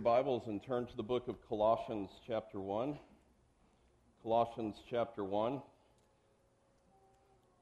[0.00, 2.98] your Bibles and turn to the book of Colossians, chapter 1.
[4.22, 5.60] Colossians, chapter 1.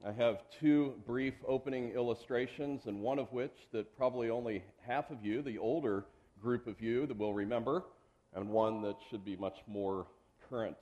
[0.07, 5.17] I have two brief opening illustrations, and one of which that probably only half of
[5.21, 6.05] you, the older
[6.41, 7.83] group of you, that will remember,
[8.33, 10.07] and one that should be much more
[10.49, 10.77] current.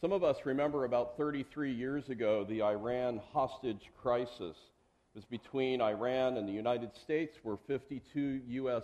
[0.00, 4.56] Some of us remember about 33 years ago the Iran hostage crisis.
[5.14, 8.82] Was between Iran and the United States, where 52 U.S.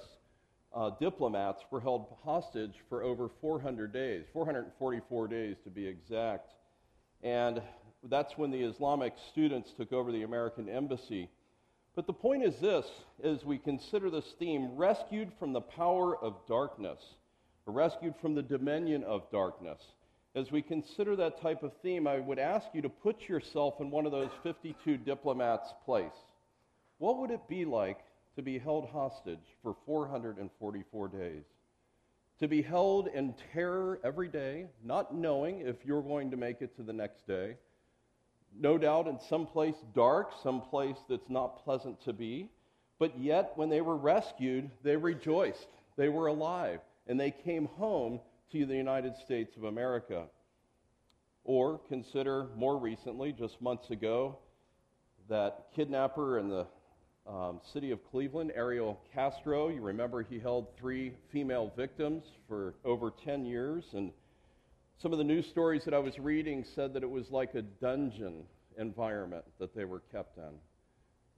[0.72, 6.52] Uh, diplomats were held hostage for over 400 days, 444 days to be exact.
[7.24, 7.60] And
[8.08, 11.28] that's when the Islamic students took over the American embassy.
[11.96, 12.86] But the point is this
[13.24, 17.00] as we consider this theme rescued from the power of darkness,
[17.66, 19.80] rescued from the dominion of darkness.
[20.34, 23.90] As we consider that type of theme, I would ask you to put yourself in
[23.90, 26.12] one of those 52 diplomats' place.
[26.98, 27.98] What would it be like
[28.36, 31.42] to be held hostage for 444 days?
[32.38, 36.76] To be held in terror every day, not knowing if you're going to make it
[36.76, 37.56] to the next day.
[38.56, 42.48] No doubt in some place dark, some place that's not pleasant to be.
[43.00, 45.68] But yet, when they were rescued, they rejoiced.
[45.96, 46.80] They were alive.
[47.08, 48.20] And they came home
[48.52, 50.24] to the United States of America.
[51.44, 54.38] Or consider more recently, just months ago,
[55.28, 56.66] that kidnapper in the
[57.26, 59.68] um, city of Cleveland, Ariel Castro.
[59.68, 63.84] You remember he held three female victims for over 10 years.
[63.92, 64.10] And
[65.00, 67.62] some of the news stories that I was reading said that it was like a
[67.62, 68.44] dungeon
[68.78, 70.52] environment that they were kept in.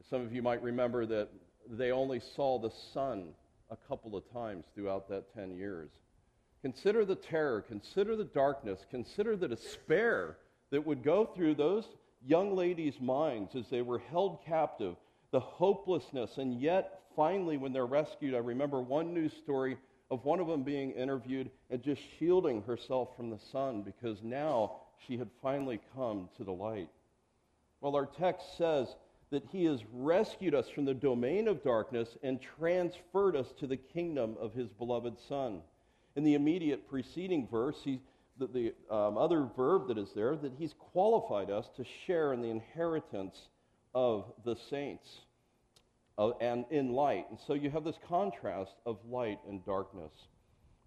[0.09, 1.29] Some of you might remember that
[1.71, 3.29] they only saw the sun
[3.71, 5.91] a couple of times throughout that 10 years.
[6.63, 10.39] Consider the terror, consider the darkness, consider the despair
[10.71, 11.85] that would go through those
[12.25, 14.95] young ladies' minds as they were held captive,
[15.33, 19.77] the hopelessness, and yet finally, when they're rescued, I remember one news story
[20.11, 24.77] of one of them being interviewed and just shielding herself from the sun because now
[25.07, 26.89] she had finally come to the light.
[27.81, 28.95] Well, our text says
[29.31, 33.77] that he has rescued us from the domain of darkness and transferred us to the
[33.77, 35.63] kingdom of his beloved Son.
[36.17, 38.01] In the immediate preceding verse, he,
[38.39, 42.43] the, the um, other verb that is there, that he's qualified us to share in
[42.43, 43.37] the inheritance
[43.95, 45.07] of the saints
[46.19, 47.27] uh, and in light.
[47.31, 50.13] And so you have this contrast of light and darkness.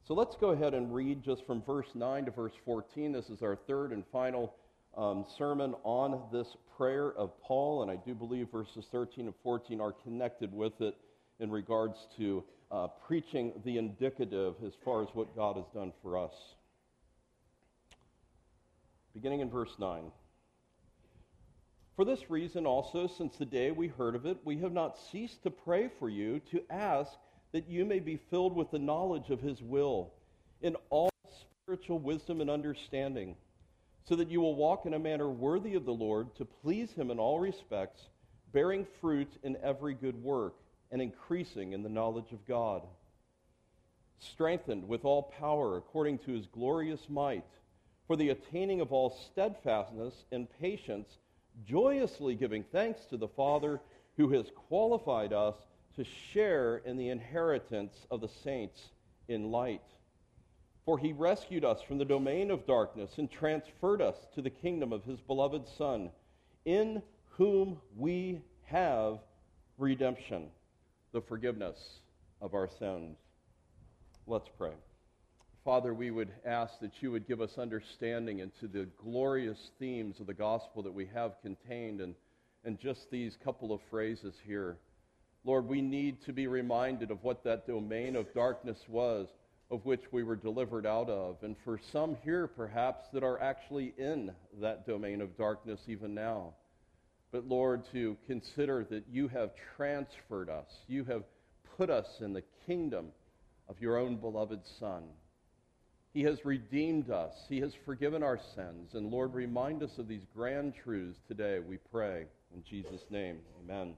[0.08, 3.12] So let's go ahead and read just from verse 9 to verse 14.
[3.12, 4.54] This is our third and final
[4.96, 6.48] um, sermon on this
[6.78, 10.96] prayer of Paul, and I do believe verses 13 and 14 are connected with it
[11.40, 16.18] in regards to uh, preaching the indicative as far as what God has done for
[16.18, 16.34] us.
[19.14, 20.12] Beginning in verse 9.
[21.96, 25.44] For this reason also, since the day we heard of it, we have not ceased
[25.44, 27.12] to pray for you, to ask
[27.54, 30.12] that you may be filled with the knowledge of his will,
[30.62, 31.10] in all
[31.64, 33.36] spiritual wisdom and understanding,
[34.04, 37.10] so that you will walk in a manner worthy of the Lord, to please him
[37.12, 38.10] in all respects,
[38.52, 40.56] bearing fruit in every good work
[40.96, 42.82] and increasing in the knowledge of God.
[44.18, 47.44] Strengthened with all power according to his glorious might,
[48.08, 51.18] for the attaining of all steadfastness and patience,
[51.68, 53.82] joyously giving thanks to the Father
[54.16, 55.56] who has qualified us
[55.98, 58.80] to share in the inheritance of the saints
[59.28, 59.84] in light.
[60.86, 64.94] For he rescued us from the domain of darkness and transferred us to the kingdom
[64.94, 66.10] of his beloved Son,
[66.64, 69.20] in whom we have
[69.78, 70.48] redemption
[71.16, 71.78] the forgiveness
[72.42, 73.16] of our sins.
[74.28, 74.74] Let's pray.
[75.64, 80.28] Father, we would ask that you would give us understanding into the glorious themes of
[80.28, 82.16] the gospel that we have contained in,
[82.66, 84.76] in just these couple of phrases here.
[85.46, 89.30] Lord, we need to be reminded of what that domain of darkness was,
[89.72, 91.38] of which we were delivered out of.
[91.44, 96.56] And for some here, perhaps, that are actually in that domain of darkness even now
[97.36, 101.24] but Lord, to consider that you have transferred us, you have
[101.76, 103.08] put us in the kingdom
[103.68, 105.04] of your own beloved Son.
[106.14, 108.94] He has redeemed us, He has forgiven our sins.
[108.94, 112.24] And Lord, remind us of these grand truths today, we pray.
[112.56, 113.96] In Jesus' name, amen.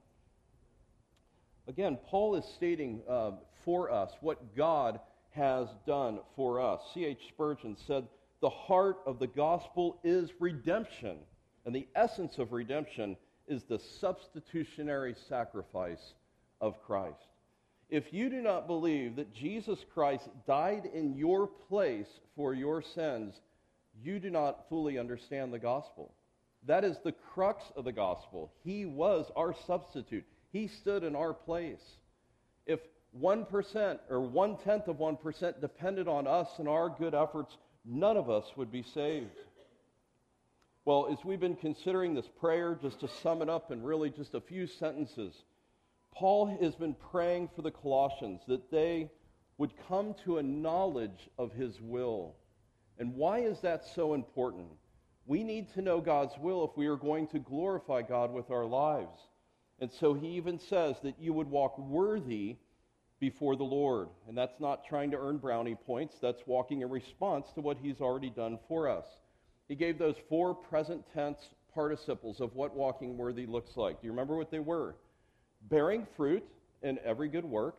[1.68, 3.34] Again, Paul is stating uh,
[3.64, 6.82] for us what God has done for us.
[6.96, 7.20] C.H.
[7.30, 8.08] Spurgeon said,
[8.42, 11.18] The heart of the gospel is redemption.
[11.68, 13.18] And the essence of redemption
[13.48, 16.14] is the substitutionary sacrifice
[16.62, 17.16] of Christ.
[17.90, 23.34] If you do not believe that Jesus Christ died in your place for your sins,
[24.02, 26.14] you do not fully understand the gospel.
[26.66, 28.52] That is the crux of the gospel.
[28.64, 31.82] He was our substitute, He stood in our place.
[32.66, 32.82] If
[33.22, 37.56] 1% or one tenth of 1% depended on us and our good efforts,
[37.86, 39.30] none of us would be saved.
[40.88, 44.36] Well, as we've been considering this prayer, just to sum it up in really just
[44.36, 45.44] a few sentences,
[46.16, 49.12] Paul has been praying for the Colossians that they
[49.58, 52.38] would come to a knowledge of his will.
[53.00, 54.70] And why is that so important?
[55.26, 58.66] We need to know God's will if we are going to glorify God with our
[58.66, 59.20] lives.
[59.82, 62.56] And so he even says that you would walk worthy
[63.20, 64.08] before the Lord.
[64.30, 68.00] And that's not trying to earn brownie points, that's walking in response to what he's
[68.00, 69.06] already done for us.
[69.68, 71.40] He gave those four present tense
[71.74, 74.02] participles of what walking worthy looks like.
[74.02, 74.96] Do you remember what they were?
[75.70, 76.44] Bearing fruit
[76.82, 77.76] in every good work,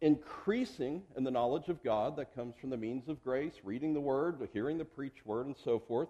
[0.00, 4.00] increasing in the knowledge of God that comes from the means of grace, reading the
[4.00, 6.08] word, hearing the preached word, and so forth,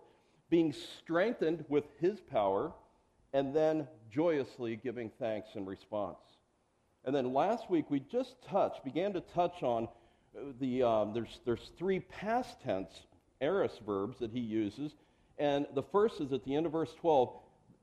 [0.49, 2.73] being strengthened with his power,
[3.33, 6.19] and then joyously giving thanks in response.
[7.05, 9.85] And then last week we just touched, began to touch on
[10.37, 12.91] uh, the, um, there's, there's three past tense
[13.41, 14.93] aorist verbs that he uses.
[15.39, 17.31] And the first is at the end of verse 12,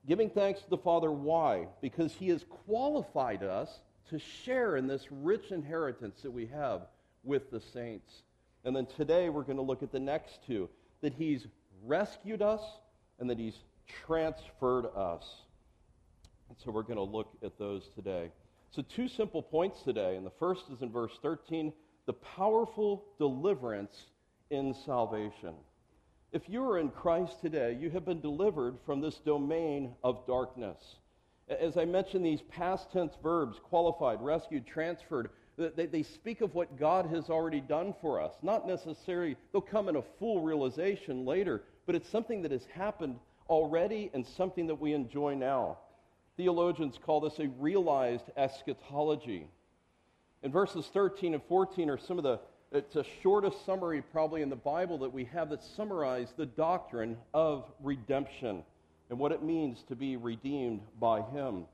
[0.07, 1.11] giving thanks to the Father.
[1.11, 1.67] Why?
[1.81, 3.79] Because he has qualified us
[4.09, 6.81] to share in this rich inheritance that we have
[7.23, 8.23] with the saints.
[8.65, 10.69] And then today we're going to look at the next two
[11.01, 11.45] that he's
[11.85, 12.61] rescued us
[13.19, 13.59] and that he's
[14.05, 15.25] transferred us.
[16.49, 18.29] And so we're going to look at those today.
[18.71, 20.15] So, two simple points today.
[20.15, 21.73] And the first is in verse 13
[22.05, 24.05] the powerful deliverance
[24.53, 25.55] in salvation.
[26.31, 30.95] If you are in Christ today, you have been delivered from this domain of darkness.
[31.47, 36.79] As I mentioned, these past tense verbs, qualified, rescued, transferred, they, they speak of what
[36.79, 38.33] God has already done for us.
[38.41, 43.19] Not necessarily, they'll come in a full realization later, but it's something that has happened
[43.49, 45.77] already and something that we enjoy now.
[46.37, 49.47] Theologians call this a realized eschatology.
[50.41, 52.39] In verses 13 and 14 are some of the,
[52.73, 57.17] it's a shortest summary probably in the Bible that we have that summarize the doctrine
[57.33, 58.63] of redemption
[59.09, 61.65] and what it means to be redeemed by Him.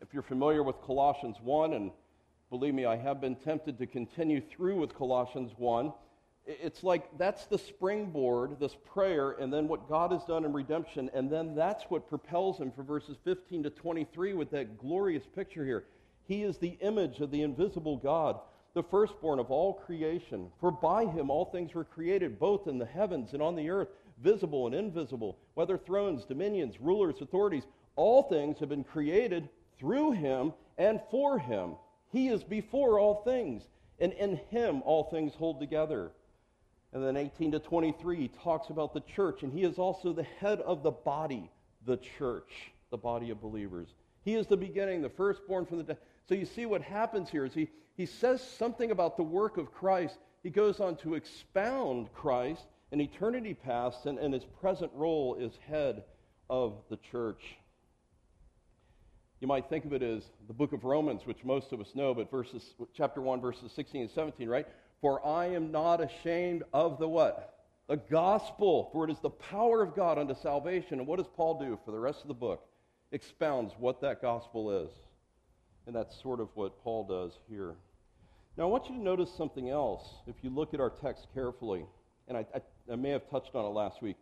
[0.00, 1.90] If you're familiar with Colossians 1, and
[2.50, 5.92] believe me, I have been tempted to continue through with Colossians 1,
[6.46, 11.10] it's like that's the springboard, this prayer, and then what God has done in redemption,
[11.14, 15.64] and then that's what propels him for verses 15 to 23 with that glorious picture
[15.64, 15.84] here.
[16.28, 18.38] He is the image of the invisible God,
[18.74, 20.50] the firstborn of all creation.
[20.60, 23.88] For by him all things were created, both in the heavens and on the earth,
[24.22, 27.64] visible and invisible, whether thrones, dominions, rulers, authorities.
[27.96, 29.48] All things have been created
[29.78, 31.76] through him and for him.
[32.10, 33.62] He is before all things,
[34.00, 36.10] and in him all things hold together.
[36.92, 40.22] And then 18 to 23 he talks about the church, and he is also the
[40.22, 41.50] head of the body,
[41.86, 43.88] the church, the body of believers.
[44.24, 45.98] He is the beginning, the firstborn from the dead.
[46.28, 49.72] So you see what happens here is he, he says something about the work of
[49.72, 50.16] Christ.
[50.42, 55.52] He goes on to expound Christ in eternity past and, and his present role as
[55.68, 56.04] head
[56.48, 57.56] of the church.
[59.40, 62.14] You might think of it as the book of Romans, which most of us know,
[62.14, 64.66] but verses, chapter 1, verses 16 and 17, right?
[65.02, 67.66] For I am not ashamed of the what?
[67.86, 70.98] The gospel, for it is the power of God unto salvation.
[70.98, 72.66] And what does Paul do for the rest of the book?
[73.12, 74.90] Expounds what that gospel is.
[75.86, 77.74] And that's sort of what Paul does here.
[78.56, 81.84] Now, I want you to notice something else if you look at our text carefully.
[82.28, 82.60] And I, I,
[82.92, 84.16] I may have touched on it last week.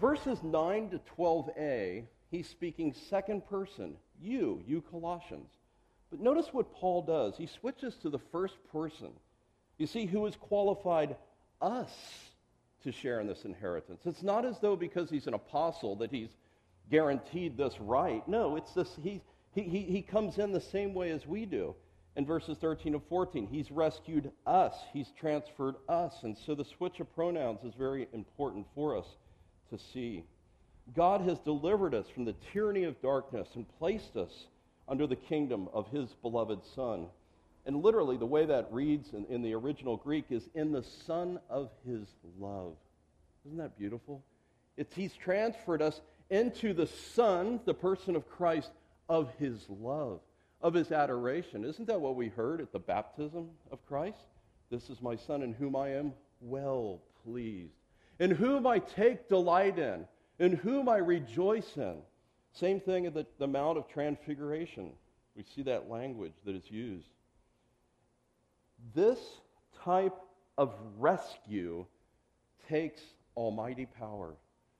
[0.00, 3.94] Verses 9 to 12a, he's speaking second person.
[4.20, 5.50] You, you Colossians.
[6.10, 7.36] But notice what Paul does.
[7.36, 9.10] He switches to the first person.
[9.78, 11.16] You see, who has qualified
[11.60, 11.90] us
[12.84, 14.00] to share in this inheritance.
[14.04, 16.30] It's not as though because he's an apostle that he's
[16.90, 18.26] guaranteed this right.
[18.28, 19.20] No, it's this, he,
[19.54, 21.74] he, he, he comes in the same way as we do.
[22.16, 26.14] In verses 13 and 14, he's rescued us, he's transferred us.
[26.22, 29.06] And so the switch of pronouns is very important for us
[29.70, 30.24] to see.
[30.94, 34.46] God has delivered us from the tyranny of darkness and placed us
[34.88, 37.06] under the kingdom of his beloved Son.
[37.64, 41.38] And literally, the way that reads in, in, the original Greek is in the Son
[41.48, 42.74] of his love.
[43.46, 44.22] Isn't that beautiful?
[44.76, 48.70] It's, he's transferred us into the Son, the person of Christ,
[49.12, 50.20] of his love,
[50.62, 51.66] of his adoration.
[51.66, 54.24] Isn't that what we heard at the baptism of Christ?
[54.70, 57.74] This is my Son in whom I am well pleased,
[58.20, 60.06] in whom I take delight in,
[60.38, 61.96] in whom I rejoice in.
[62.54, 64.92] Same thing at the, the Mount of Transfiguration.
[65.36, 67.08] We see that language that is used.
[68.94, 69.18] This
[69.84, 70.16] type
[70.56, 71.84] of rescue
[72.66, 73.02] takes
[73.36, 74.36] almighty power.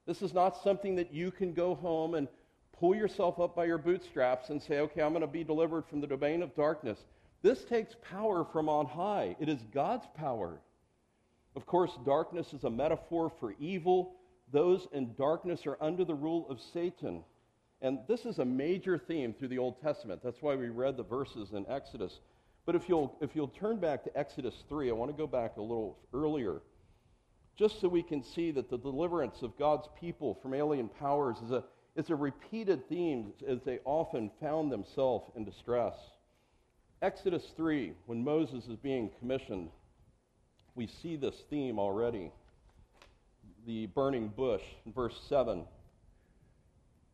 [0.07, 2.29] This is not something that you can go home and
[2.83, 6.01] pull yourself up by your bootstraps and say, okay, I'm going to be delivered from
[6.01, 6.99] the domain of darkness.
[7.41, 9.37] This takes power from on high.
[9.39, 10.59] It is God's power.
[11.55, 14.17] Of course, darkness is a metaphor for evil.
[14.51, 17.23] Those in darkness are under the rule of Satan.
[17.83, 20.21] And this is a major theme through the Old Testament.
[20.21, 22.19] That's why we read the verses in Exodus.
[22.67, 25.57] But if you'll, if you'll turn back to Exodus 3, I want to go back
[25.57, 26.63] a little earlier,
[27.57, 31.53] just so we can see that the deliverance of God's people from alien powers is
[31.53, 31.63] a,
[31.97, 35.95] is a repeated theme as they often found themselves in distress.
[37.03, 39.69] Exodus 3, when Moses is being commissioned,
[40.75, 42.31] we see this theme already.
[43.67, 44.63] The burning bush,
[44.95, 45.65] verse 7.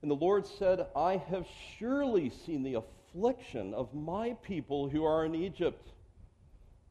[0.02, 1.46] And the Lord said, I have
[1.78, 5.88] surely seen the affliction of my people who are in Egypt,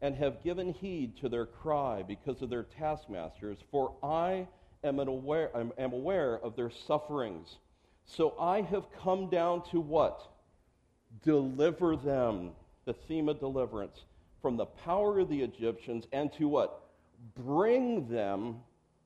[0.02, 4.48] and have given heed to their cry because of their taskmasters, for I
[4.84, 7.56] am aware, am aware of their sufferings.
[8.08, 10.22] So I have come down to what?
[11.24, 12.52] Deliver them,
[12.86, 14.04] the theme of deliverance,
[14.42, 16.84] from the power of the Egyptians, and to what?
[17.36, 18.58] Bring them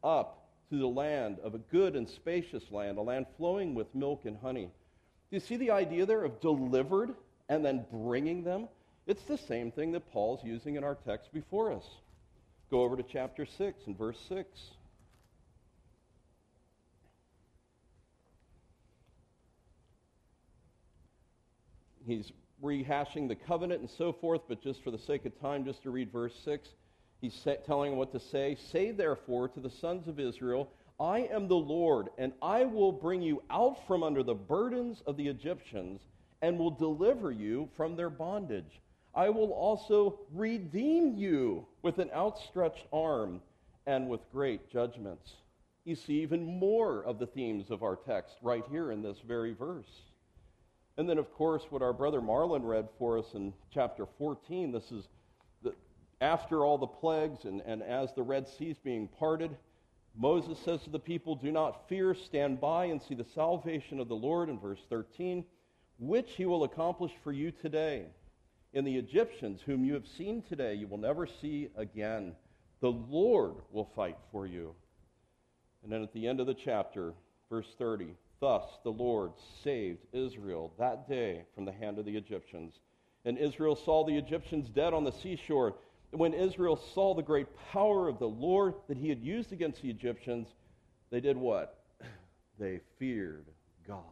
[0.03, 4.25] up to the land of a good and spacious land, a land flowing with milk
[4.25, 4.65] and honey.
[4.65, 7.13] Do you see the idea there of delivered
[7.49, 8.67] and then bringing them?
[9.07, 11.83] It's the same thing that Paul's using in our text before us.
[12.69, 14.47] Go over to chapter 6 and verse 6.
[22.05, 22.31] He's
[22.63, 25.91] rehashing the covenant and so forth, but just for the sake of time, just to
[25.91, 26.69] read verse 6.
[27.21, 28.55] He's telling what to say.
[28.71, 33.21] Say, therefore, to the sons of Israel, I am the Lord, and I will bring
[33.21, 36.01] you out from under the burdens of the Egyptians
[36.41, 38.81] and will deliver you from their bondage.
[39.13, 43.41] I will also redeem you with an outstretched arm
[43.85, 45.33] and with great judgments.
[45.85, 49.53] You see even more of the themes of our text right here in this very
[49.53, 50.01] verse.
[50.97, 54.91] And then, of course, what our brother Marlon read for us in chapter 14, this
[54.91, 55.07] is
[56.21, 59.57] after all the plagues and, and as the Red Sea is being parted,
[60.15, 64.07] Moses says to the people, Do not fear, stand by and see the salvation of
[64.07, 65.43] the Lord in verse 13,
[65.99, 68.05] which he will accomplish for you today.
[68.73, 72.35] In the Egyptians, whom you have seen today, you will never see again.
[72.81, 74.75] The Lord will fight for you.
[75.83, 77.13] And then at the end of the chapter,
[77.49, 79.31] verse 30, Thus the Lord
[79.63, 82.73] saved Israel that day from the hand of the Egyptians.
[83.23, 85.75] And Israel saw the Egyptians dead on the seashore
[86.11, 89.89] when Israel saw the great power of the Lord that he had used against the
[89.89, 90.47] Egyptians,
[91.09, 91.77] they did what?
[92.59, 93.47] They feared
[93.87, 94.03] God.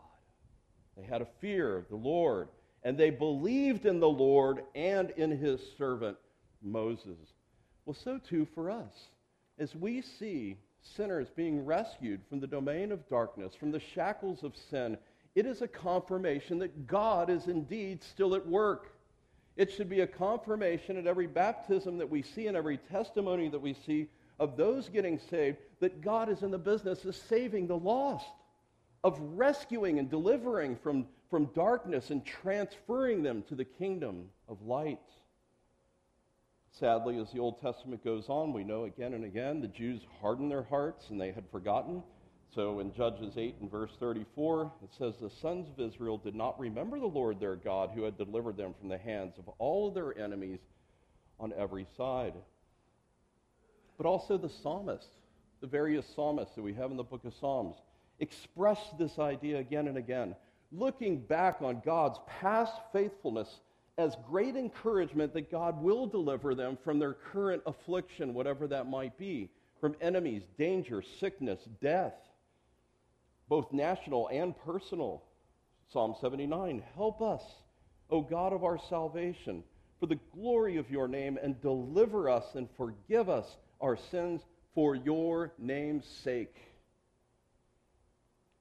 [0.97, 2.47] They had a fear of the Lord,
[2.83, 6.17] and they believed in the Lord and in his servant
[6.63, 7.33] Moses.
[7.85, 8.93] Well, so too for us.
[9.59, 14.55] As we see sinners being rescued from the domain of darkness, from the shackles of
[14.69, 14.97] sin,
[15.35, 18.93] it is a confirmation that God is indeed still at work.
[19.55, 23.61] It should be a confirmation at every baptism that we see and every testimony that
[23.61, 24.07] we see
[24.39, 28.25] of those getting saved that God is in the business of saving the lost,
[29.03, 34.99] of rescuing and delivering from, from darkness and transferring them to the kingdom of light.
[36.79, 40.49] Sadly, as the Old Testament goes on, we know again and again the Jews hardened
[40.49, 42.03] their hearts and they had forgotten
[42.55, 46.59] so in Judges 8 and verse 34, it says, The sons of Israel did not
[46.59, 49.93] remember the Lord their God who had delivered them from the hands of all of
[49.93, 50.59] their enemies
[51.39, 52.33] on every side.
[53.97, 55.11] But also the psalmists,
[55.61, 57.75] the various psalmists that we have in the book of Psalms,
[58.19, 60.35] express this idea again and again,
[60.71, 63.59] looking back on God's past faithfulness
[63.99, 69.17] as great encouragement that God will deliver them from their current affliction, whatever that might
[69.17, 72.13] be, from enemies, danger, sickness, death
[73.49, 75.23] both national and personal.
[75.91, 77.41] Psalm 79 Help us,
[78.09, 79.63] O God of our salvation,
[79.99, 84.41] for the glory of your name, and deliver us and forgive us our sins
[84.75, 86.55] for your name's sake.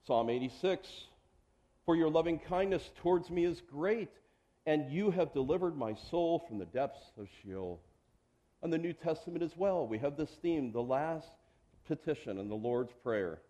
[0.06, 0.88] Psalm 86
[1.84, 4.08] For your loving kindness towards me is great,
[4.68, 7.80] and you have delivered my soul from the depths of Sheol.
[8.62, 11.30] On the New Testament as well, we have this theme, the last
[11.86, 13.40] petition in the Lord's Prayer.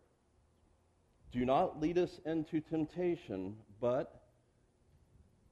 [1.33, 4.23] Do not lead us into temptation, but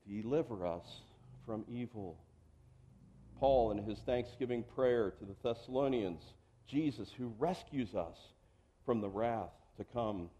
[0.08, 1.00] deliver us
[1.44, 2.16] from evil.
[3.40, 6.22] Paul, in his thanksgiving prayer to the Thessalonians,
[6.68, 8.16] Jesus, who rescues us
[8.84, 10.30] from the wrath to come.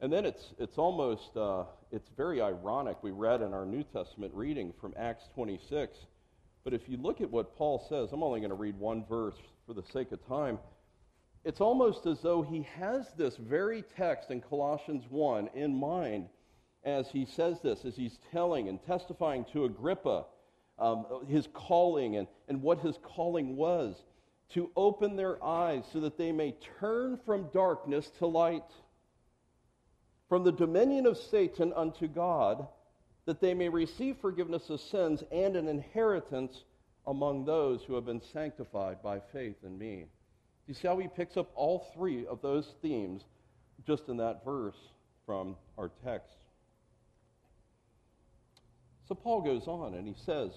[0.00, 2.98] And then it's, it's almost, uh, it's very ironic.
[3.02, 5.96] We read in our New Testament reading from Acts 26.
[6.62, 9.36] But if you look at what Paul says, I'm only going to read one verse
[9.66, 10.58] for the sake of time
[11.44, 16.28] it's almost as though he has this very text in Colossians 1 in mind
[16.84, 20.24] as he says this, as he's telling and testifying to Agrippa
[20.78, 23.94] um, his calling and, and what his calling was,
[24.50, 28.64] to open their eyes so that they may turn from darkness to light,
[30.28, 32.66] from the dominion of Satan unto God,
[33.26, 36.64] that they may receive forgiveness of sins and an inheritance
[37.06, 40.06] among those who have been sanctified by faith in me.
[40.66, 43.22] Do you see how he picks up all three of those themes
[43.86, 44.76] just in that verse
[45.26, 46.36] from our text?
[49.06, 50.50] So Paul goes on and he says,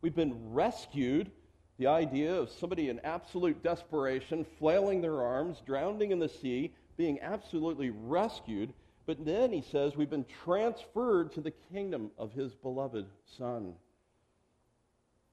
[0.00, 1.30] We've been rescued.
[1.78, 7.20] The idea of somebody in absolute desperation, flailing their arms, drowning in the sea, being
[7.20, 8.72] absolutely rescued.
[9.06, 13.06] But then he says, We've been transferred to the kingdom of his beloved
[13.36, 13.74] Son.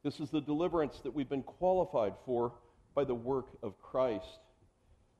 [0.03, 2.53] This is the deliverance that we've been qualified for
[2.95, 4.39] by the work of Christ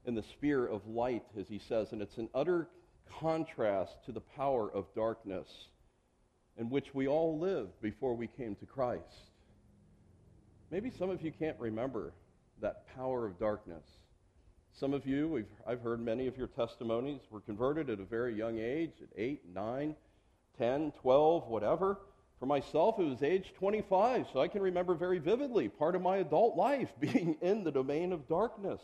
[0.05, 1.91] in the sphere of light, as he says.
[1.91, 2.67] And it's an utter
[3.20, 5.48] contrast to the power of darkness
[6.58, 9.31] in which we all lived before we came to Christ.
[10.72, 12.13] Maybe some of you can't remember
[12.62, 13.84] that power of darkness.
[14.74, 18.60] Some of you, I've heard many of your testimonies, were converted at a very young
[18.60, 19.96] age, at 8, 9,
[20.58, 22.00] 10, 12, whatever.
[22.40, 26.18] For myself, it was age 25, so I can remember very vividly part of my
[26.18, 28.82] adult life being in the domain of darkness.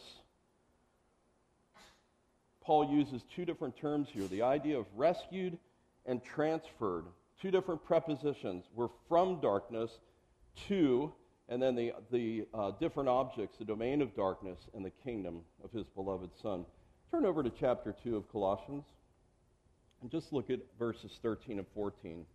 [2.61, 5.57] Paul uses two different terms here the idea of rescued
[6.05, 7.05] and transferred
[7.41, 8.65] two different prepositions.
[8.75, 9.89] We're from darkness
[10.67, 11.13] to,
[11.49, 15.71] and then the, the uh, different objects, the domain of darkness and the kingdom of
[15.71, 16.65] his beloved Son.
[17.11, 18.83] Turn over to chapter 2 of Colossians
[20.01, 22.25] and just look at verses 13 and 14.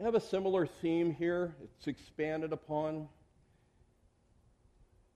[0.00, 1.54] I have a similar theme here.
[1.62, 3.08] It's expanded upon.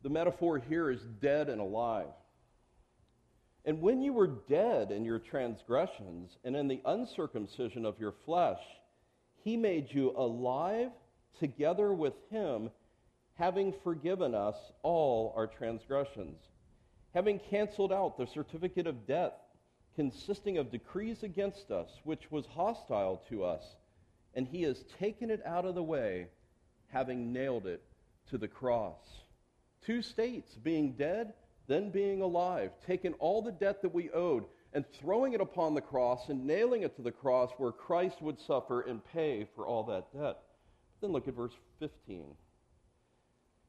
[0.03, 2.07] The metaphor here is dead and alive.
[3.65, 8.61] And when you were dead in your transgressions and in the uncircumcision of your flesh,
[9.43, 10.91] he made you alive
[11.39, 12.71] together with him,
[13.35, 16.39] having forgiven us all our transgressions,
[17.15, 19.39] having canceled out the certificate of debt
[19.95, 23.77] consisting of decrees against us, which was hostile to us,
[24.35, 26.27] and he has taken it out of the way,
[26.89, 27.83] having nailed it
[28.29, 29.23] to the cross.
[29.85, 31.33] Two states being dead
[31.67, 35.81] then being alive, taking all the debt that we owed and throwing it upon the
[35.81, 39.85] cross and nailing it to the cross where Christ would suffer and pay for all
[39.85, 40.39] that debt.
[41.01, 42.25] Then look at verse 15.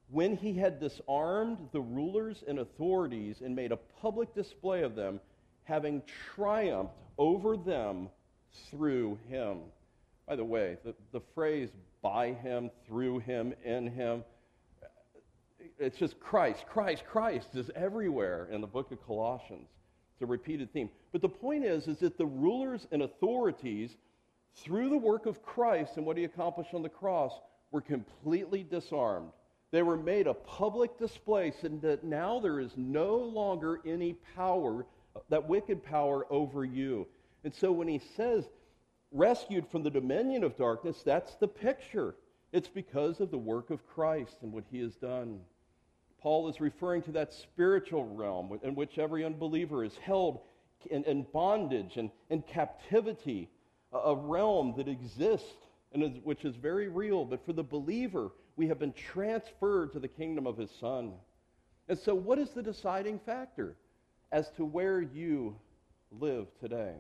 [0.10, 5.20] When he had disarmed the rulers and authorities and made a public display of them,
[5.66, 6.02] having
[6.34, 8.10] triumphed over them
[8.70, 9.60] through him.
[10.26, 11.70] By the way, the, the phrase
[12.02, 14.24] by him, through him, in him,
[15.80, 19.68] it's just Christ, Christ, Christ is everywhere in the book of Colossians.
[20.13, 20.90] It's a repeated theme.
[21.12, 23.96] But the point is, is that the rulers and authorities,
[24.58, 27.34] through the work of Christ and what he accomplished on the cross,
[27.72, 29.32] were completely disarmed.
[29.72, 34.86] They were made a public display so that now there is no longer any power,
[35.30, 37.08] that wicked power over you.
[37.43, 38.46] And so when he says,
[39.12, 42.15] rescued from the dominion of darkness, that's the picture.
[42.52, 45.41] It's because of the work of Christ and what he has done.
[46.22, 50.39] Paul is referring to that spiritual realm in which every unbeliever is held
[50.89, 53.50] in, in bondage and in captivity,
[53.93, 55.56] a realm that exists
[55.93, 57.26] and is, which is very real.
[57.26, 61.13] But for the believer, we have been transferred to the kingdom of his Son.
[61.88, 63.76] And so, what is the deciding factor
[64.32, 65.56] as to where you
[66.12, 66.95] live today?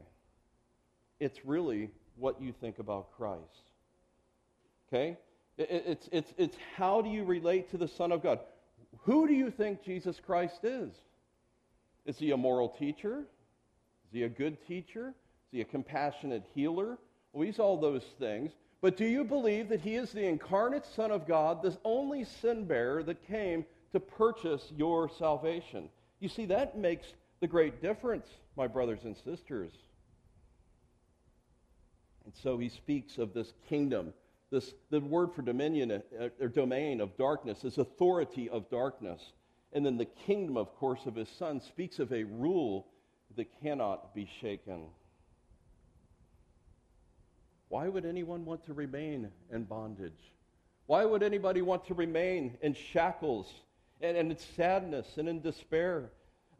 [1.19, 3.71] It's really what you think about Christ.
[4.87, 5.17] Okay?
[5.57, 8.39] It's, it's, it's how do you relate to the Son of God?
[8.99, 10.93] Who do you think Jesus Christ is?
[12.05, 13.25] Is he a moral teacher?
[14.05, 15.13] Is he a good teacher?
[15.47, 16.97] Is he a compassionate healer?
[17.33, 18.51] Well, he's all those things.
[18.81, 22.65] But do you believe that he is the incarnate Son of God, the only sin
[22.65, 25.89] bearer that came to purchase your salvation?
[26.19, 27.07] You see, that makes
[27.39, 29.71] the great difference, my brothers and sisters.
[32.25, 34.13] And so he speaks of this kingdom
[34.49, 39.33] this, the word for dominion uh, or domain of darkness is authority of darkness.
[39.73, 42.87] And then the kingdom, of course, of his son speaks of a rule
[43.35, 44.85] that cannot be shaken.
[47.69, 50.33] Why would anyone want to remain in bondage?
[50.85, 53.51] Why would anybody want to remain in shackles
[53.99, 56.11] and, and in sadness and in despair?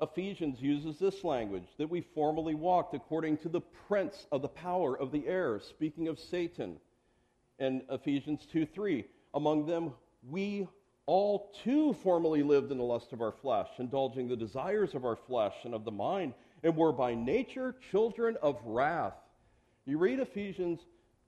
[0.02, 5.00] Ephesians uses this language that we formerly walked according to the prince of the power
[5.00, 6.78] of the air, speaking of Satan
[7.58, 9.06] in Ephesians 2 3.
[9.34, 9.93] Among them,
[10.30, 10.67] we
[11.06, 15.15] all too formerly lived in the lust of our flesh, indulging the desires of our
[15.15, 19.15] flesh and of the mind, and were by nature children of wrath.
[19.86, 20.82] You read Ephesians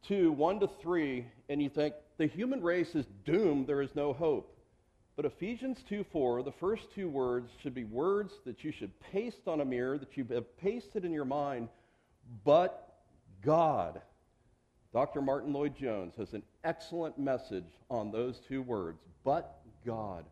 [0.07, 4.13] 2 1 to 3, and you think, the human race is doomed, there is no
[4.13, 4.55] hope.
[5.15, 9.47] But Ephesians 2 4, the first two words should be words that you should paste
[9.47, 11.67] on a mirror, that you have pasted in your mind.
[12.45, 12.99] But
[13.41, 14.01] God.
[14.93, 15.21] Dr.
[15.21, 19.01] Martyn Lloyd-Jones has an excellent message on those two words.
[19.23, 20.25] But God.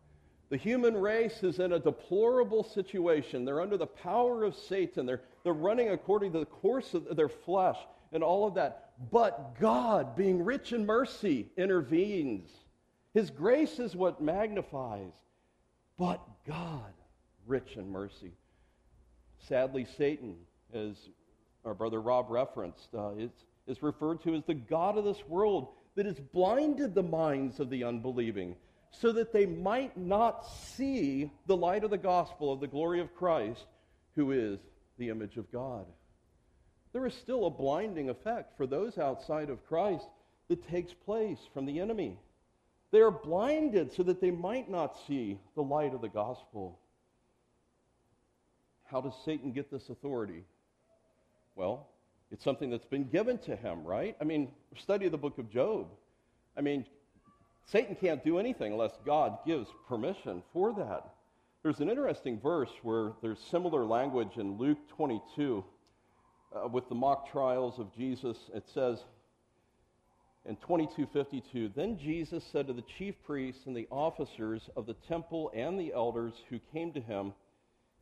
[0.50, 3.44] The human race is in a deplorable situation.
[3.44, 5.04] They're under the power of Satan.
[5.04, 7.76] They're, they're running according to the course of their flesh
[8.12, 8.87] and all of that.
[9.10, 12.50] But God, being rich in mercy, intervenes.
[13.14, 15.12] His grace is what magnifies.
[15.96, 16.92] But God,
[17.46, 18.32] rich in mercy.
[19.48, 20.36] Sadly, Satan,
[20.74, 20.96] as
[21.64, 23.30] our brother Rob referenced, uh, is,
[23.66, 27.70] is referred to as the God of this world that has blinded the minds of
[27.70, 28.56] the unbelieving
[28.90, 33.14] so that they might not see the light of the gospel of the glory of
[33.14, 33.66] Christ,
[34.14, 34.58] who is
[34.98, 35.86] the image of God.
[36.92, 40.06] There is still a blinding effect for those outside of Christ
[40.48, 42.18] that takes place from the enemy.
[42.90, 46.78] They are blinded so that they might not see the light of the gospel.
[48.90, 50.44] How does Satan get this authority?
[51.54, 51.86] Well,
[52.30, 54.16] it's something that's been given to him, right?
[54.20, 55.88] I mean, study the book of Job.
[56.56, 56.86] I mean,
[57.66, 61.14] Satan can't do anything unless God gives permission for that.
[61.62, 65.62] There's an interesting verse where there's similar language in Luke 22
[66.54, 68.36] uh, with the mock trials of Jesus.
[68.54, 68.98] It says
[70.44, 75.50] in 2252 Then Jesus said to the chief priests and the officers of the temple
[75.54, 77.32] and the elders who came to him,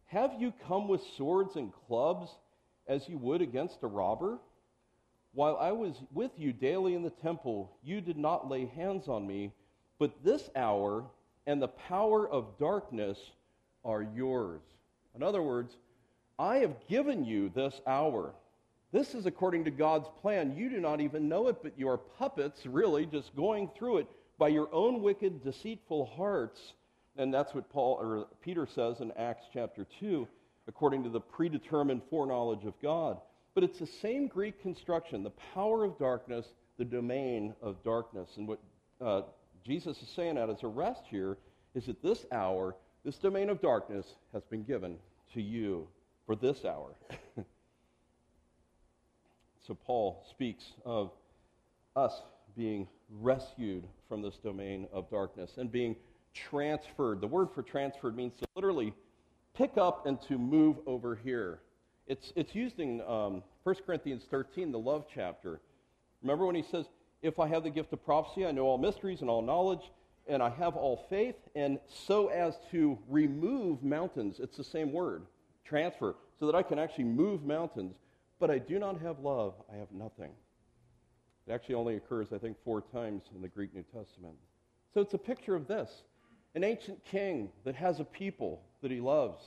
[0.07, 2.31] Have you come with swords and clubs
[2.87, 4.39] as you would against a robber?
[5.33, 9.27] While I was with you daily in the temple, you did not lay hands on
[9.27, 9.53] me,
[9.99, 11.05] but this hour
[11.47, 13.19] and the power of darkness
[13.85, 14.63] are yours.
[15.15, 15.77] In other words,
[16.39, 18.35] I have given you this hour.
[18.93, 20.55] This is according to God's plan.
[20.57, 24.07] You do not even know it, but you are puppets, really, just going through it
[24.39, 26.75] by your own wicked, deceitful hearts.
[27.17, 30.29] And that's what Paul or Peter says in Acts chapter 2,
[30.69, 33.19] according to the predetermined foreknowledge of God.
[33.55, 36.47] But it's the same Greek construction the power of darkness,
[36.77, 38.29] the domain of darkness.
[38.37, 38.61] And what
[39.01, 39.23] uh,
[39.65, 41.39] Jesus is saying at his arrest here
[41.75, 44.99] is that this hour, this domain of darkness, has been given
[45.33, 45.89] to you
[46.27, 46.95] for this hour.
[49.67, 51.13] so Paul speaks of
[51.95, 52.23] us
[52.57, 52.89] being
[53.21, 55.97] rescued from this domain of darkness and being
[56.35, 57.21] transferred.
[57.21, 58.93] The word for transferred means to literally
[59.55, 61.61] pick up and to move over here.
[62.07, 65.61] It's, it's used in um, 1 Corinthians 13, the love chapter.
[66.23, 66.87] Remember when he says,
[67.23, 69.91] If I have the gift of prophecy, I know all mysteries and all knowledge,
[70.29, 74.41] and I have all faith, and so as to remove mountains.
[74.41, 75.23] It's the same word,
[75.67, 77.95] transfer, so that I can actually move mountains.
[78.39, 80.31] But I do not have love, I have nothing.
[81.47, 84.35] It actually only occurs, I think, four times in the Greek New Testament.
[84.93, 85.91] So it's a picture of this
[86.55, 89.43] an ancient king that has a people that he loves.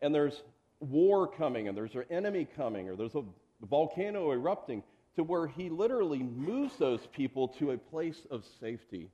[0.00, 0.40] And there's
[0.78, 3.24] war coming and there's an enemy coming or there's a
[3.62, 4.84] volcano erupting
[5.16, 9.10] to where he literally moves those people to a place of safety.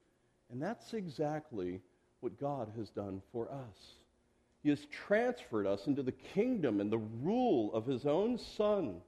[0.51, 1.81] And that's exactly
[2.21, 3.95] what God has done for us.
[4.63, 9.01] He has transferred us into the kingdom and the rule of his own son.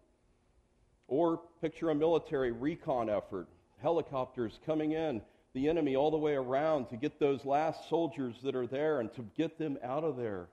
[1.09, 3.49] Or picture a military recon effort,
[3.83, 5.21] helicopters coming in,
[5.53, 9.13] the enemy all the way around to get those last soldiers that are there and
[9.15, 10.47] to get them out of there.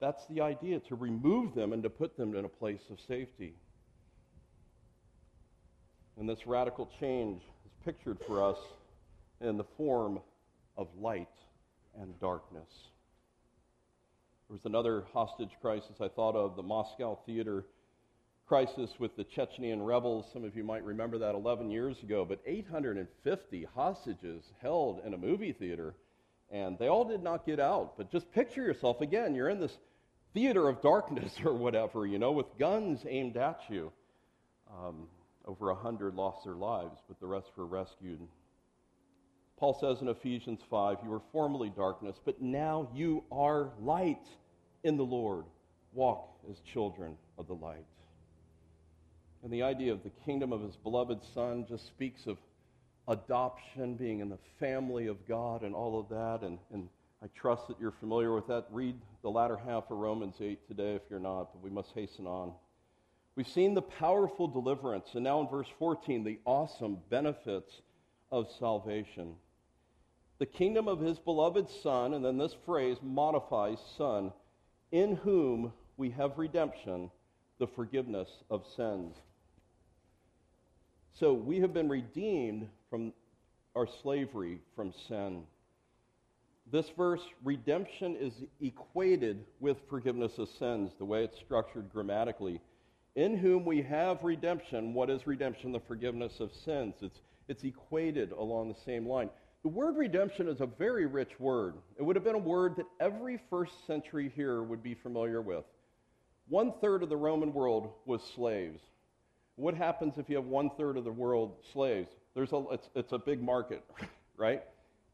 [0.00, 3.54] That's the idea, to remove them and to put them in a place of safety.
[6.16, 8.58] And this radical change is pictured for us
[9.40, 10.20] in the form
[10.76, 11.26] of light
[12.00, 12.68] and darkness.
[14.54, 17.64] There was another hostage crisis I thought of, the Moscow theater
[18.46, 20.26] crisis with the Chechenian rebels.
[20.32, 25.18] Some of you might remember that 11 years ago, but 850 hostages held in a
[25.18, 25.96] movie theater
[26.52, 27.94] and they all did not get out.
[27.96, 29.76] But just picture yourself again, you're in this
[30.34, 33.90] theater of darkness or whatever, you know, with guns aimed at you.
[34.72, 35.08] Um,
[35.46, 38.20] over a hundred lost their lives, but the rest were rescued.
[39.56, 44.24] Paul says in Ephesians 5, You were formerly darkness, but now you are light
[44.84, 45.44] in the Lord.
[45.92, 47.86] Walk as children of the light.
[49.42, 52.38] And the idea of the kingdom of his beloved Son just speaks of
[53.08, 56.46] adoption, being in the family of God, and all of that.
[56.46, 56.88] And, and
[57.22, 58.66] I trust that you're familiar with that.
[58.70, 62.26] Read the latter half of Romans 8 today if you're not, but we must hasten
[62.26, 62.52] on.
[63.36, 67.80] We've seen the powerful deliverance, and now in verse 14, the awesome benefits
[68.30, 69.34] of salvation.
[70.38, 74.32] The kingdom of his beloved Son, and then this phrase modifies Son,
[74.94, 77.10] in whom we have redemption,
[77.58, 79.16] the forgiveness of sins.
[81.18, 83.12] So we have been redeemed from
[83.74, 85.42] our slavery from sin.
[86.70, 92.60] This verse, redemption is equated with forgiveness of sins, the way it's structured grammatically.
[93.16, 94.94] In whom we have redemption.
[94.94, 95.72] What is redemption?
[95.72, 96.94] The forgiveness of sins.
[97.02, 99.30] It's, it's equated along the same line.
[99.64, 101.76] The word redemption is a very rich word.
[101.98, 105.64] It would have been a word that every first century here would be familiar with.
[106.50, 108.82] One third of the Roman world was slaves.
[109.56, 112.10] What happens if you have one third of the world slaves?
[112.34, 113.82] There's a, it's, it's a big market,
[114.36, 114.62] right?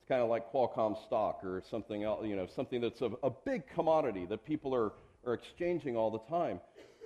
[0.00, 3.30] It's kind of like Qualcomm stock or something else, you know, something that's a, a
[3.30, 6.58] big commodity that people are, are exchanging all the time.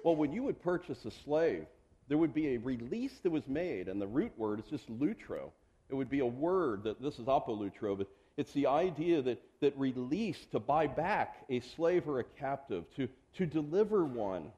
[0.03, 1.67] Well, when you would purchase a slave,
[2.09, 5.53] there would be a release that was made, and the root word is just lutro.
[5.95, 8.05] It would be a word that this is apolutro,
[8.37, 13.09] it's the idea that, that release, to buy back a slave or a captive, to,
[13.37, 14.51] to deliver one.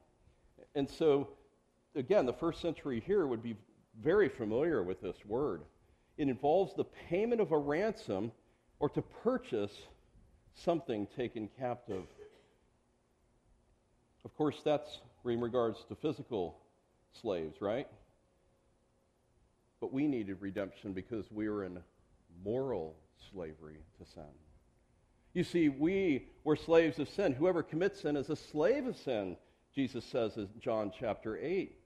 [0.73, 1.27] And so,
[1.95, 3.55] again, the first century here would be
[4.01, 5.61] very familiar with this word.
[6.17, 8.31] It involves the payment of a ransom
[8.79, 9.73] or to purchase
[10.55, 12.05] something taken captive.
[14.25, 16.57] Of course, that's in regards to physical
[17.21, 17.87] slaves, right?
[19.79, 21.79] But we needed redemption because we were in
[22.43, 22.95] moral
[23.31, 24.23] slavery to sin.
[25.33, 27.33] You see, we were slaves of sin.
[27.33, 29.37] Whoever commits sin is a slave of sin,
[29.75, 31.77] Jesus says in John chapter 8.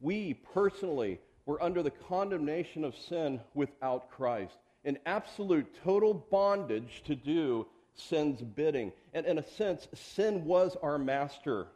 [0.00, 7.14] We personally were under the condemnation of sin without Christ, in absolute total bondage to
[7.14, 8.92] do sin's bidding.
[9.14, 11.68] And in a sense, sin was our master.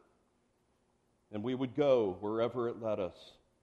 [1.33, 3.17] And we would go wherever it led us.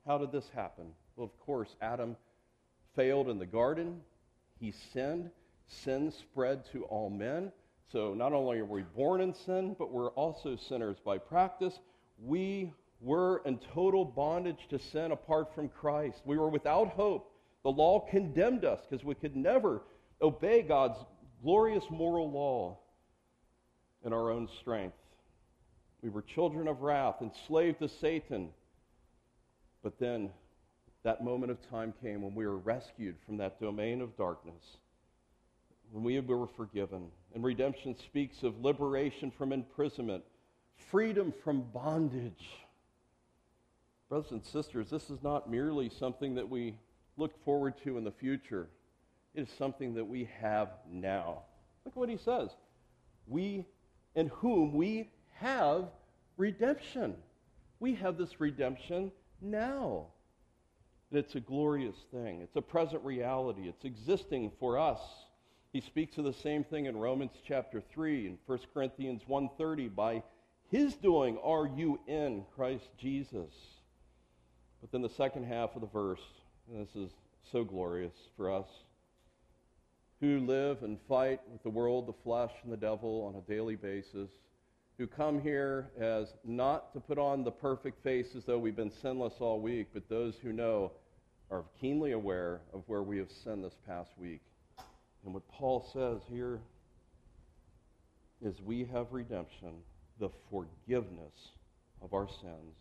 [0.06, 0.88] How did this happen?
[1.22, 2.18] Well, of course, Adam
[2.96, 4.02] failed in the garden.
[4.60, 5.30] He sinned.
[5.68, 7.52] Sin spread to all men.
[7.92, 11.80] So not only are we born in sin, but we're also sinners by practice.
[12.20, 16.24] We were in total bondage to sin apart from Christ.
[16.26, 17.32] We were without hope.
[17.62, 19.84] The law condemned us because we could never
[20.24, 20.98] obey God's
[21.44, 22.80] glorious moral law
[24.04, 24.98] in our own strength.
[26.02, 28.50] We were children of wrath, enslaved to Satan.
[29.84, 30.32] But then
[31.04, 34.78] that moment of time came when we were rescued from that domain of darkness,
[35.92, 37.08] when we were forgiven.
[37.34, 40.24] And redemption speaks of liberation from imprisonment,
[40.92, 42.50] freedom from bondage.
[44.10, 46.76] Brothers and sisters, this is not merely something that we
[47.18, 48.68] look forward to in the future.
[49.34, 51.44] It is something that we have now.
[51.86, 52.50] Look what he says.
[53.28, 53.66] We,
[54.16, 55.86] in whom we have
[56.38, 57.16] redemption.
[57.80, 59.12] We have this redemption
[59.42, 60.08] now.
[61.12, 62.42] And it's a glorious thing.
[62.42, 63.68] It's a present reality.
[63.68, 65.02] It's existing for us.
[65.74, 70.24] He speaks of the same thing in Romans chapter 3 and 1 Corinthians 1:30 by
[70.70, 73.52] his doing are you in Christ Jesus.
[74.80, 76.24] But then the second half of the verse,
[76.70, 77.12] and this is
[77.52, 78.68] so glorious for us,
[80.22, 83.76] who live and fight with the world, the flesh, and the devil on a daily
[83.76, 84.30] basis,
[84.98, 88.92] who come here as not to put on the perfect face as though we've been
[88.92, 90.92] sinless all week, but those who know
[91.52, 94.42] are keenly aware of where we have sinned this past week.
[95.26, 96.60] And what Paul says here
[98.42, 99.74] is we have redemption,
[100.20, 101.50] the forgiveness
[102.02, 102.76] of our sins,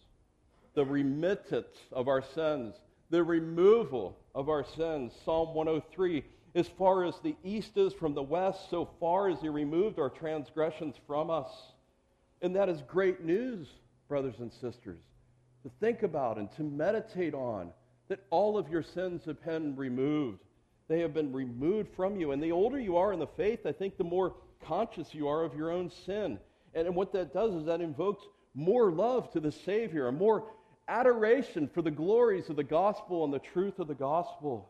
[0.74, 2.76] the remittance of our sins,
[3.10, 5.12] the removal of our sins.
[5.24, 9.48] Psalm 103 as far as the east is from the west, so far as he
[9.48, 11.50] removed our transgressions from us.
[12.42, 13.68] And that is great news,
[14.08, 14.98] brothers and sisters,
[15.62, 17.70] to think about and to meditate on
[18.10, 20.40] that all of your sins have been removed.
[20.88, 22.32] They have been removed from you.
[22.32, 24.34] And the older you are in the faith, I think the more
[24.66, 26.38] conscious you are of your own sin.
[26.74, 30.44] And, what that does is that invokes more love to the Savior, and more
[30.88, 34.68] adoration for the glories of the gospel and the truth of the gospel.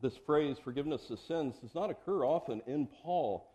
[0.00, 3.48] This phrase, forgiveness of sins, does not occur often in Paul,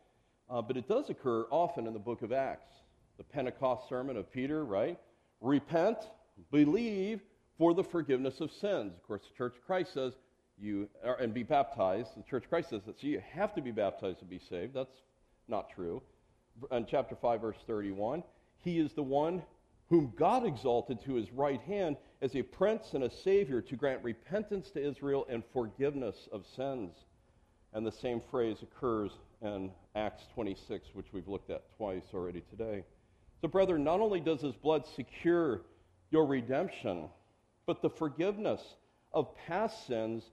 [0.49, 2.73] uh, but it does occur often in the book of Acts.
[3.17, 4.97] The Pentecost sermon of Peter, right?
[5.41, 5.97] Repent,
[6.51, 7.19] believe,
[7.57, 8.93] for the forgiveness of sins.
[8.95, 10.13] Of course, the Church of Christ says
[10.59, 12.09] you are, and be baptized.
[12.15, 14.73] The Church of Christ says that so you have to be baptized to be saved.
[14.73, 15.01] That's
[15.47, 16.01] not true.
[16.71, 18.23] In chapter 5, verse 31,
[18.63, 19.43] he is the one
[19.89, 24.03] whom God exalted to his right hand as a prince and a savior to grant
[24.03, 26.91] repentance to Israel and forgiveness of sins.
[27.73, 32.83] And the same phrase occurs in Acts 26, which we've looked at twice already today.
[33.41, 35.61] So, brother, not only does his blood secure
[36.09, 37.07] your redemption,
[37.67, 38.61] but the forgiveness
[39.13, 40.23] of past sins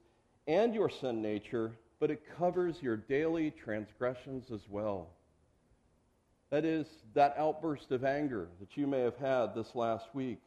[0.47, 5.11] and your sin nature, but it covers your daily transgressions as well.
[6.51, 10.39] That is, that outburst of anger that you may have had this last week,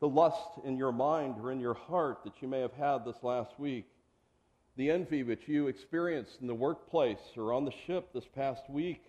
[0.00, 3.22] the lust in your mind or in your heart that you may have had this
[3.22, 3.86] last week,
[4.76, 9.02] the envy which you experienced in the workplace or on the ship this past week,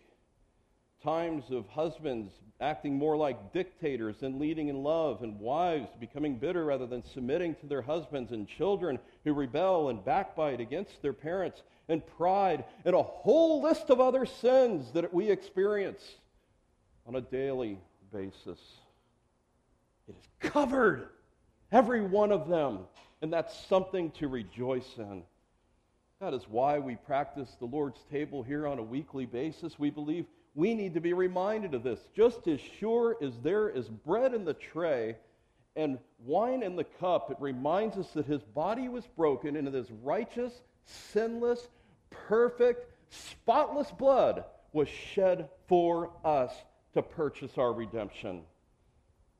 [1.05, 6.65] times of husbands acting more like dictators than leading in love, and wives becoming bitter
[6.65, 11.61] rather than submitting to their husbands, and children who rebel and backbite against their parents,
[11.89, 16.01] and pride, and a whole list of other sins that we experience
[17.05, 17.77] on a daily
[18.11, 18.59] basis.
[20.07, 21.09] It is covered,
[21.71, 22.79] every one of them,
[23.21, 25.21] and that's something to rejoice in.
[26.19, 29.77] That is why we practice the Lord's table here on a weekly basis.
[29.77, 31.99] We believe we need to be reminded of this.
[32.15, 35.17] Just as sure as there is bread in the tray
[35.75, 39.91] and wine in the cup, it reminds us that his body was broken and his
[40.01, 41.67] righteous, sinless,
[42.09, 46.53] perfect, spotless blood was shed for us
[46.93, 48.41] to purchase our redemption.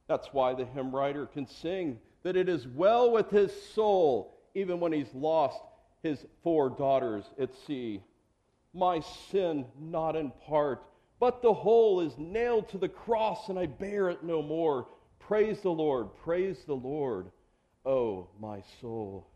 [0.08, 4.80] That's why the hymn writer can sing that it is well with his soul, even
[4.80, 5.60] when he's lost
[6.04, 8.02] his four daughters at sea.
[8.74, 9.00] My
[9.32, 10.84] sin, not in part,
[11.26, 14.86] but the whole is nailed to the cross, and I bear it no more.
[15.18, 17.32] Praise the Lord, praise the Lord,
[17.84, 19.28] oh my soul.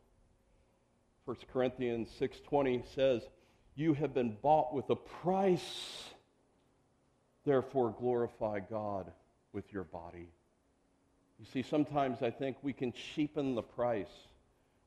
[1.25, 3.27] 1 Corinthians 6:20 says,
[3.73, 6.13] "You have been bought with a price.
[7.43, 9.11] Therefore glorify God
[9.51, 10.29] with your body."
[11.39, 14.27] You see, sometimes I think we can cheapen the price.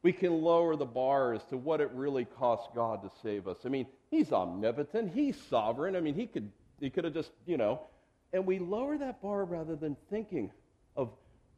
[0.02, 3.66] We can lower the bar as to what it really costs God to save us.
[3.66, 5.96] I mean, He's omnipotent, He's sovereign.
[5.96, 7.80] I mean, He could he could have just, you know,
[8.32, 10.50] and we lower that bar rather than thinking
[10.96, 11.10] of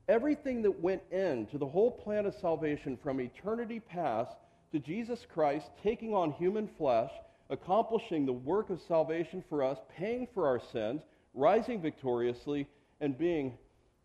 [0.07, 4.37] everything that went into the whole plan of salvation from eternity past
[4.71, 7.11] to Jesus Christ taking on human flesh,
[7.49, 11.01] accomplishing the work of salvation for us, paying for our sins,
[11.33, 12.69] rising victoriously,
[13.01, 13.57] and being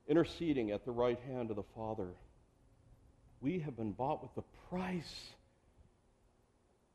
[0.08, 2.08] interceding at the right hand of the Father.
[3.42, 5.32] We have been bought with the price.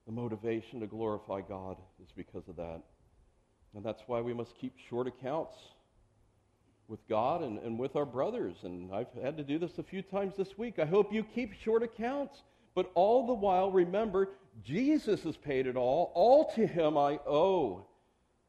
[0.07, 2.81] The motivation to glorify God is because of that.
[3.75, 5.57] And that's why we must keep short accounts
[6.87, 8.57] with God and, and with our brothers.
[8.63, 10.79] And I've had to do this a few times this week.
[10.79, 12.43] I hope you keep short accounts.
[12.75, 14.31] But all the while, remember,
[14.65, 16.13] Jesus has paid it all.
[16.15, 17.87] All to him I owe.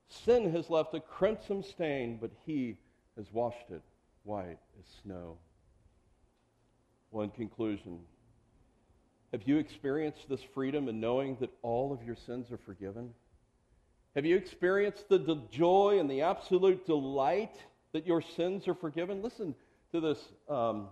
[0.07, 2.77] Sin has left a crimson stain, but he
[3.17, 3.81] has washed it
[4.23, 5.37] white as snow.
[7.11, 7.99] Well, in conclusion,
[9.31, 13.13] have you experienced this freedom in knowing that all of your sins are forgiven?
[14.15, 17.53] Have you experienced the, joy and the absolute delight
[17.91, 19.21] that your sins are forgiven?
[19.21, 19.53] Listen
[19.91, 20.87] to this, um,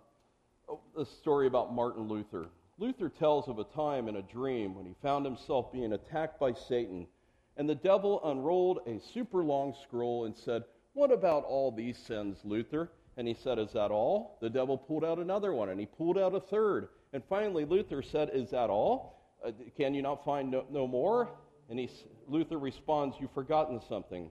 [0.98, 2.48] this story about Martin Luther.
[2.78, 6.52] Luther tells of a time in a dream when he found himself being attacked by
[6.52, 7.08] Satan,
[7.56, 12.40] and the devil unrolled a super long scroll and said, What about all these sins,
[12.44, 12.92] Luther?
[13.16, 14.38] And he said, Is that all?
[14.42, 16.90] The devil pulled out another one, and he pulled out a third.
[17.14, 19.22] And finally, Luther said, Is that all?
[19.46, 21.30] Uh, can you not find no, no more?
[21.74, 21.90] And he,
[22.28, 24.30] Luther responds, You've forgotten something.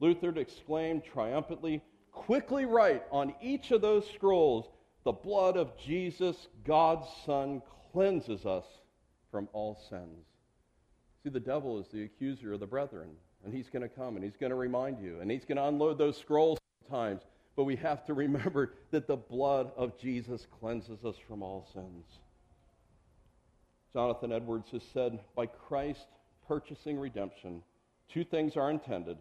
[0.00, 4.70] Luther exclaimed triumphantly, Quickly write on each of those scrolls,
[5.04, 7.60] the blood of Jesus, God's Son,
[7.92, 8.64] cleanses us
[9.30, 10.24] from all sins.
[11.22, 13.10] See, the devil is the accuser of the brethren,
[13.44, 15.66] and he's going to come and he's going to remind you, and he's going to
[15.66, 17.20] unload those scrolls sometimes.
[17.54, 22.06] But we have to remember that the blood of Jesus cleanses us from all sins.
[23.92, 26.06] Jonathan Edwards has said, By Christ
[26.48, 27.62] purchasing redemption,
[28.08, 29.18] two things are intended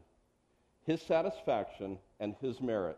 [0.85, 2.97] his satisfaction and his merit.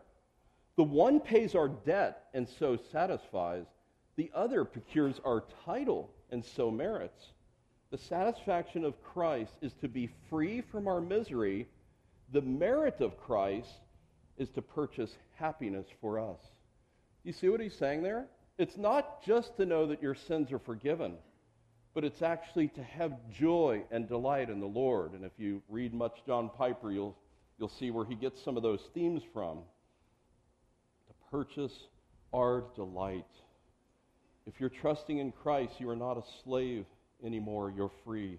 [0.76, 3.66] The one pays our debt and so satisfies,
[4.14, 7.32] the other procures our title and so merits.
[7.90, 11.66] The satisfaction of Christ is to be free from our misery.
[12.32, 13.80] The merit of Christ
[14.38, 16.38] is to purchase happiness for us.
[17.24, 18.26] You see what he's saying there?
[18.56, 21.14] It's not just to know that your sins are forgiven
[21.94, 25.12] but it's actually to have joy and delight in the Lord.
[25.12, 27.16] And if you read much John Piper, you'll,
[27.58, 29.58] you'll see where he gets some of those themes from.
[31.08, 31.88] To purchase
[32.32, 33.26] our delight.
[34.46, 36.86] If you're trusting in Christ, you are not a slave
[37.24, 38.38] anymore, you're free.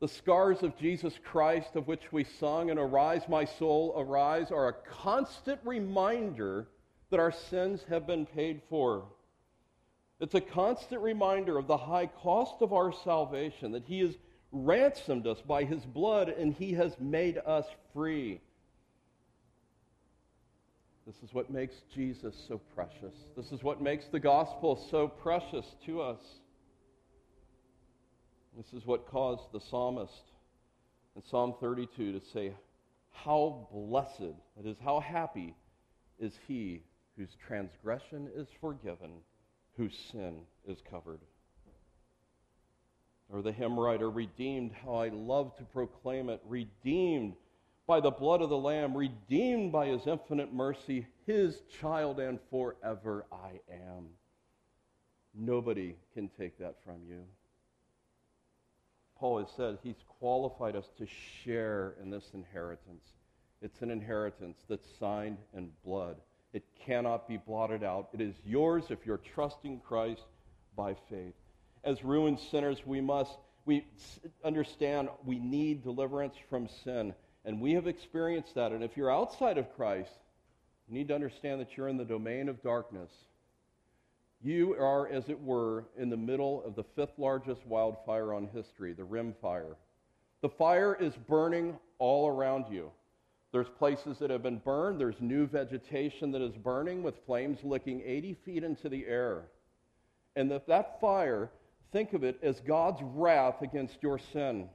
[0.00, 4.68] The scars of Jesus Christ, of which we sung, and Arise, my soul, arise, are
[4.68, 6.68] a constant reminder
[7.10, 9.04] that our sins have been paid for.
[10.20, 14.16] It's a constant reminder of the high cost of our salvation, that He has
[14.52, 17.64] ransomed us by His blood and He has made us
[17.94, 18.40] free.
[21.06, 23.14] This is what makes Jesus so precious.
[23.34, 26.20] This is what makes the gospel so precious to us.
[28.56, 30.22] This is what caused the psalmist
[31.16, 32.52] in Psalm 32 to say,
[33.10, 35.54] How blessed, that is, how happy
[36.18, 36.82] is he
[37.16, 39.10] whose transgression is forgiven
[39.76, 41.20] whose sin is covered.
[43.32, 47.34] Or the hymn writer, redeemed, how I love to proclaim it, redeemed
[47.86, 53.26] by the blood of the Lamb, redeemed by his infinite mercy, his child, and forever
[53.32, 54.08] I am.
[55.34, 57.22] Nobody can take that from you.
[59.16, 61.06] Paul has said he's qualified us to
[61.44, 63.04] share in this inheritance.
[63.60, 66.16] It's an inheritance that's signed in blood.
[66.52, 68.08] It cannot be blotted out.
[68.12, 70.24] It is yours if you're trusting Christ
[70.76, 71.34] by faith.
[71.84, 73.36] As ruined sinners, we must
[73.66, 73.86] we
[74.44, 78.72] understand we need deliverance from sin, and we have experienced that.
[78.72, 80.10] And if you're outside of Christ,
[80.88, 83.10] you need to understand that you're in the domain of darkness.
[84.42, 88.94] You are, as it were, in the middle of the fifth largest wildfire on history,
[88.94, 89.76] the Rim Fire.
[90.40, 92.90] The fire is burning all around you.
[93.52, 95.00] There's places that have been burned.
[95.00, 99.48] There's new vegetation that is burning with flames licking 80 feet into the air.
[100.36, 101.50] And that, that fire,
[101.92, 104.68] think of it as God's wrath against your sin.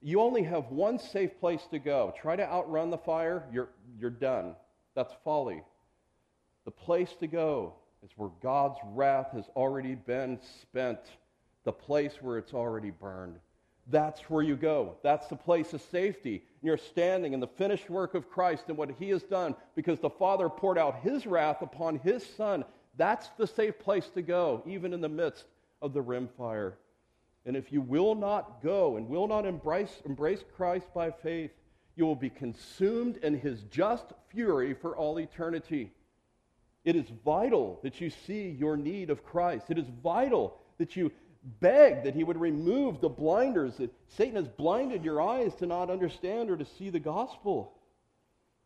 [0.00, 2.14] You only have one safe place to go.
[2.20, 4.54] Try to outrun the fire, you're, you're done.
[4.94, 5.62] That's folly.
[6.64, 11.00] The place to go is where God's wrath has already been spent,
[11.64, 13.38] the place where it's already burned.
[13.88, 14.96] That's where you go.
[15.02, 16.42] That's the place of safety.
[16.60, 20.10] You're standing in the finished work of Christ and what He has done because the
[20.10, 22.64] Father poured out His wrath upon His Son.
[22.96, 25.44] That's the safe place to go, even in the midst
[25.82, 26.78] of the rim fire.
[27.44, 31.52] And if you will not go and will not embrace, embrace Christ by faith,
[31.94, 35.92] you will be consumed in His just fury for all eternity.
[36.84, 39.66] It is vital that you see your need of Christ.
[39.70, 41.12] It is vital that you
[41.60, 45.90] beg that He would remove the blinders that Satan has blinded your eyes to not
[45.90, 47.72] understand or to see the gospel.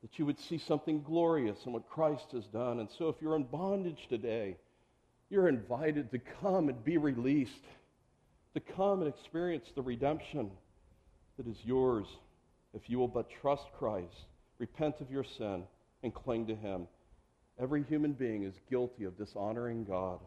[0.03, 2.81] That you would see something glorious in what Christ has done.
[2.81, 4.57] And so, if you're in bondage today,
[5.29, 7.65] you're invited to come and be released,
[8.55, 10.51] to come and experience the redemption
[11.37, 12.07] that is yours
[12.73, 14.27] if you will but trust Christ,
[14.59, 15.65] repent of your sin,
[16.03, 16.87] and cling to Him.
[17.59, 20.21] Every human being is guilty of dishonoring God.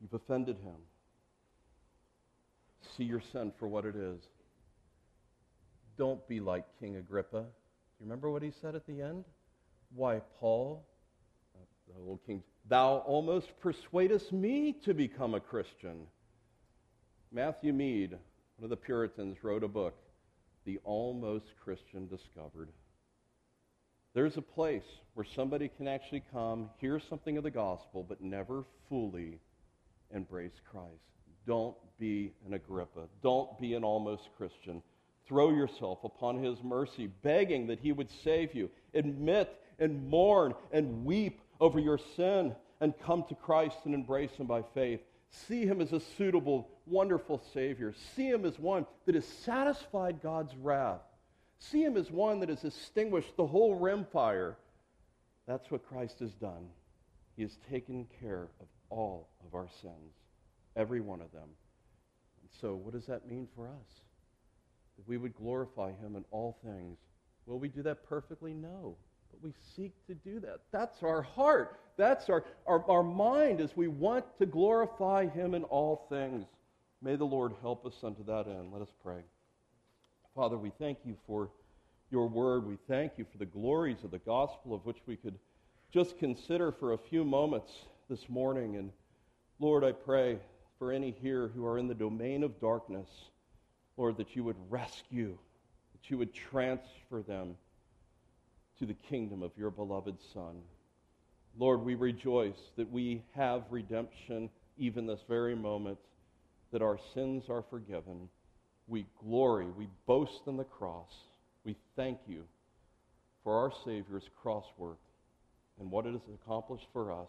[0.00, 0.76] You've offended him.
[2.96, 4.20] See your sin for what it is.
[5.96, 7.40] Don't be like King Agrippa.
[7.40, 9.24] Do you remember what he said at the end?
[9.94, 10.86] Why, Paul,
[11.56, 16.06] uh, the little king, thou almost persuadest me to become a Christian.
[17.32, 19.96] Matthew Mead, one of the Puritans, wrote a book,
[20.64, 22.68] The Almost Christian Discovered.
[24.14, 28.64] There's a place where somebody can actually come, hear something of the gospel, but never
[28.88, 29.40] fully
[30.14, 31.02] embrace Christ.
[31.46, 33.08] Don't be an Agrippa.
[33.22, 34.82] Don't be an almost Christian.
[35.26, 38.70] Throw yourself upon his mercy, begging that he would save you.
[38.94, 44.46] Admit and mourn and weep over your sin and come to Christ and embrace him
[44.46, 45.00] by faith.
[45.30, 47.94] See him as a suitable, wonderful Savior.
[48.16, 51.00] See him as one that has satisfied God's wrath
[51.58, 54.56] See him as one that has extinguished the whole rim fire.
[55.46, 56.68] That's what Christ has done.
[57.36, 60.14] He has taken care of all of our sins,
[60.76, 61.48] every one of them.
[62.40, 64.02] And so, what does that mean for us?
[64.96, 66.98] That we would glorify him in all things.
[67.46, 68.52] Will we do that perfectly?
[68.52, 68.96] No.
[69.30, 70.60] But we seek to do that.
[70.72, 71.80] That's our heart.
[71.96, 76.46] That's our, our, our mind as we want to glorify him in all things.
[77.02, 78.72] May the Lord help us unto that end.
[78.72, 79.20] Let us pray.
[80.34, 81.50] Father, we thank you for
[82.10, 82.66] your word.
[82.66, 85.38] We thank you for the glories of the gospel of which we could
[85.92, 87.72] just consider for a few moments
[88.08, 88.76] this morning.
[88.76, 88.90] And
[89.58, 90.38] Lord, I pray
[90.78, 93.08] for any here who are in the domain of darkness,
[93.96, 95.36] Lord, that you would rescue,
[95.92, 97.56] that you would transfer them
[98.78, 100.62] to the kingdom of your beloved Son.
[101.58, 104.48] Lord, we rejoice that we have redemption
[104.78, 105.98] even this very moment,
[106.72, 108.28] that our sins are forgiven
[108.88, 111.12] we glory, we boast in the cross.
[111.64, 112.44] We thank you
[113.44, 114.98] for our Savior's cross work
[115.78, 117.28] and what it has accomplished for us.